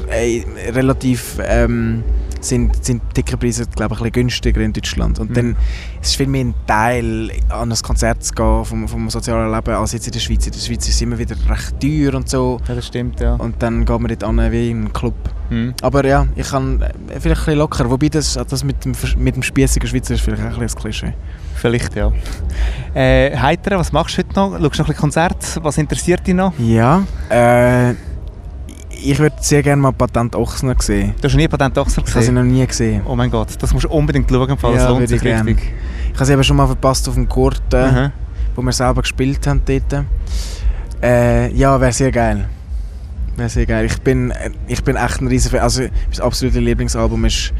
äh, 0.10 0.44
relativ 0.72 1.38
ähm, 1.44 2.04
sind, 2.40 2.84
sind 2.84 3.02
die 3.10 3.14
Ticketpreise 3.22 3.66
glaube 3.68 3.96
ich, 3.96 4.00
ein 4.02 4.04
bisschen 4.04 4.12
günstiger 4.12 4.62
in 4.62 4.74
Deutschland. 4.74 5.18
Und 5.20 5.30
Mhm. 5.30 5.34
dann 5.34 5.56
es 6.02 6.10
ist 6.10 6.16
viel 6.18 6.28
mehr 6.28 6.44
ein 6.46 6.54
Teil, 6.68 7.32
an 7.50 7.72
ein 7.72 7.78
Konzert 7.82 8.22
zu 8.24 8.34
gehen 8.34 8.66
vom, 8.66 8.88
vom 8.88 9.10
sozialen 9.10 9.52
Leben, 9.54 9.74
als 9.74 9.94
jetzt 9.94 10.08
in 10.08 10.14
der 10.14 10.20
Schweiz. 10.20 10.46
In 10.46 10.52
der 10.52 10.60
Schweiz 10.60 10.88
ist 10.88 10.96
es 10.96 11.02
immer 11.02 11.18
wieder 11.18 11.36
recht 11.50 11.80
teuer 11.80 12.14
und 12.16 12.28
so. 12.28 12.60
ja, 12.68 12.76
das 12.76 12.88
stimmt, 12.88 13.20
ja. 13.22 13.36
Und 13.36 13.62
dann 13.64 13.86
geht 13.86 14.00
man 14.00 14.08
dort 14.10 14.24
an 14.26 14.52
wie 14.52 14.70
in 14.72 14.78
einen 14.78 14.94
Club. 14.94 15.16
Mhm. 15.50 15.74
Aber 15.82 16.06
ja, 16.06 16.28
ich 16.36 16.50
kann 16.50 16.82
äh, 16.82 16.92
vielleicht 17.20 17.26
ein 17.42 17.46
bisschen 17.46 17.58
locker. 17.60 17.90
Wobei 17.90 18.10
das, 18.10 18.34
das 18.34 18.64
mit 18.66 18.84
dem, 18.84 18.94
mit 19.18 19.36
dem 19.38 19.44
spießigen 19.44 19.88
Schweizer 19.88 20.14
ist 20.16 20.22
vielleicht 20.22 20.44
auch 20.44 20.54
ein 20.54 20.60
bisschen 20.60 20.82
Klischee. 20.82 21.14
Vielleicht, 21.56 21.96
ja. 21.96 22.12
Äh, 22.94 23.38
Heiter, 23.38 23.78
was 23.80 23.92
machst 23.94 24.18
du 24.18 24.20
heute 24.24 24.34
noch? 24.36 24.52
Schaust 24.52 24.60
du 24.60 24.66
noch 24.66 24.70
ein 24.70 24.72
bisschen 24.74 24.96
Konzert? 24.98 25.60
Was 25.64 25.78
interessiert 25.78 26.28
dich 26.28 26.34
noch? 26.34 26.52
Ja, 26.60 27.04
äh, 27.30 27.94
ich 29.04 29.20
würde 29.20 29.36
sehr 29.42 29.62
gerne 29.64 29.82
mal 29.82 29.92
Patent 29.92 30.36
Ochsner 30.36 30.76
sehen. 30.80 31.14
Du 31.20 31.26
hast 31.26 31.34
noch 31.34 31.40
nie 31.40 31.48
Patent 31.48 31.78
Ochsner 31.78 32.04
Das 32.04 32.12
habe 32.16 32.24
ich 32.24 32.30
gesehen? 32.30 32.36
noch 32.36 32.44
nie 32.44 32.66
gesehen. 32.66 33.02
Oh 33.06 33.16
mein 33.16 33.30
Gott, 33.30 33.50
das 33.60 33.74
musst 33.74 33.86
du 33.86 33.90
unbedingt 33.90 34.30
schauen, 34.30 34.50
im 34.50 34.58
Fall. 34.58 34.72
Ja, 34.74 34.80
das 34.80 34.90
lohnt 34.90 35.08
sich 35.08 35.18
ich 35.18 35.24
gern. 35.24 35.46
richtig. 35.48 35.74
Ich 36.08 36.14
habe 36.14 36.24
es 36.24 36.30
eben 36.30 36.44
schon 36.44 36.58
mal 36.58 36.68
verpasst 36.68 37.08
auf 37.10 37.16
dem 37.16 37.28
Gurten. 37.28 37.94
Mhm. 37.96 38.12
wo 38.56 38.62
wir 38.62 38.72
selber 38.72 39.02
gespielt 39.02 39.46
haben 39.48 39.62
dort. 39.66 40.06
Äh, 41.02 41.52
ja, 41.54 41.80
wäre 41.82 41.92
sehr 41.92 42.12
geil. 42.12 42.48
Wäre 43.36 43.50
sehr 43.50 43.66
geil. 43.66 43.86
Ich 43.86 44.00
bin, 44.02 44.32
äh, 44.32 44.52
ich 44.68 44.84
bin 44.84 44.96
echt 44.96 45.22
ein 45.22 45.28
riesen 45.28 45.50
Fan. 45.52 45.62
Also, 45.62 45.82
mein 45.82 46.22
absolutes 46.22 46.60
Lieblingsalbum 46.62 47.26
ist, 47.26 47.52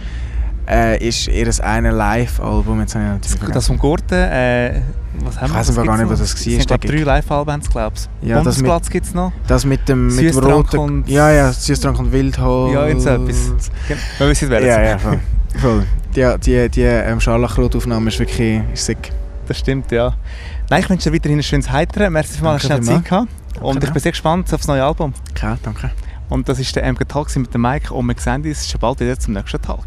äh, 0.70 0.98
ist 1.08 1.28
ihr 1.28 1.50
eine 1.64 1.92
Live-Album. 1.92 2.80
Jetzt 2.82 2.96
habe 2.96 3.06
ich 3.06 3.12
natürlich 3.32 3.54
Das, 3.54 3.68
vom 3.68 3.78
Gurten, 3.78 4.14
äh, 4.16 4.82
was 5.20 5.40
haben 5.40 5.52
Ich 5.62 5.70
aber 5.70 5.86
gar 5.86 5.98
nicht, 5.98 6.10
was 6.10 6.20
das 6.20 6.46
war, 6.48 6.54
Es 6.60 6.66
der 6.66 6.78
drei. 6.78 6.98
Live-Alben, 7.04 7.62
glaube 7.62 7.96
ich. 8.22 8.28
Ja, 8.30 8.38
Bundesplatz 8.38 8.90
gibt 8.90 9.06
es 9.06 9.14
noch. 9.14 9.32
Das 9.48 9.66
mit 9.66 9.88
dem, 9.90 10.08
mit 10.16 10.34
dem 10.34 10.40
roten... 10.44 10.78
und- 10.78 11.10
Ja, 11.10 11.32
ja, 11.32 11.52
Süßtrank 11.52 12.00
und 12.00 12.12
Wildholz. 12.12 12.74
Ja, 12.74 13.00
so 13.00 13.10
etwas. 13.24 13.70
Wir 14.18 14.30
wissen 14.30 14.50
wer 14.50 14.62
Ja, 14.66 14.82
ja, 14.82 14.98
voll. 14.98 15.20
voll. 15.60 15.86
Die, 16.16 16.36
die, 16.46 16.70
die 16.70 16.82
ähm, 16.82 17.20
Scharlachrot-Aufnahme 17.20 18.10
ist 18.10 18.20
wirklich 18.20 18.62
ist 18.74 18.86
sick. 18.86 19.12
Das 19.48 19.60
stimmt, 19.60 19.92
ja. 19.92 20.14
Nein, 20.70 20.82
ich 20.82 20.90
wünsche 20.90 21.10
dir 21.10 21.16
weiterhin 21.16 21.40
ein 21.40 21.44
schönes 21.44 21.70
Heitern. 21.70 22.14
Merci 22.14 22.38
für 22.38 22.44
mal 22.46 22.52
Danke 22.52 22.66
schnell 22.68 22.78
vielmals. 22.84 23.04
Zeit 23.04 23.10
gehabt. 23.10 23.28
Und 23.62 23.76
ich 23.76 23.80
Danke. 23.82 23.94
bin 23.94 24.02
sehr 24.02 24.12
gespannt 24.14 24.54
auf 24.54 24.62
das 24.62 24.68
neue 24.68 24.84
Album. 24.84 25.14
Okay, 25.32 25.56
danke. 25.62 25.92
Und 26.30 26.48
das 26.50 26.58
ist 26.60 26.76
der 26.76 26.84
MG 26.86 27.04
Talk 27.06 27.36
mit 27.36 27.54
dem 27.54 27.62
Mike 27.62 27.94
und 27.94 28.08
wir 28.08 28.16
sehen 28.18 28.44
uns 28.44 28.68
schon 28.70 28.80
bald 28.80 29.00
wieder 29.00 29.20
zum 29.20 29.34
nächsten 29.34 29.62
Tag. 29.62 29.84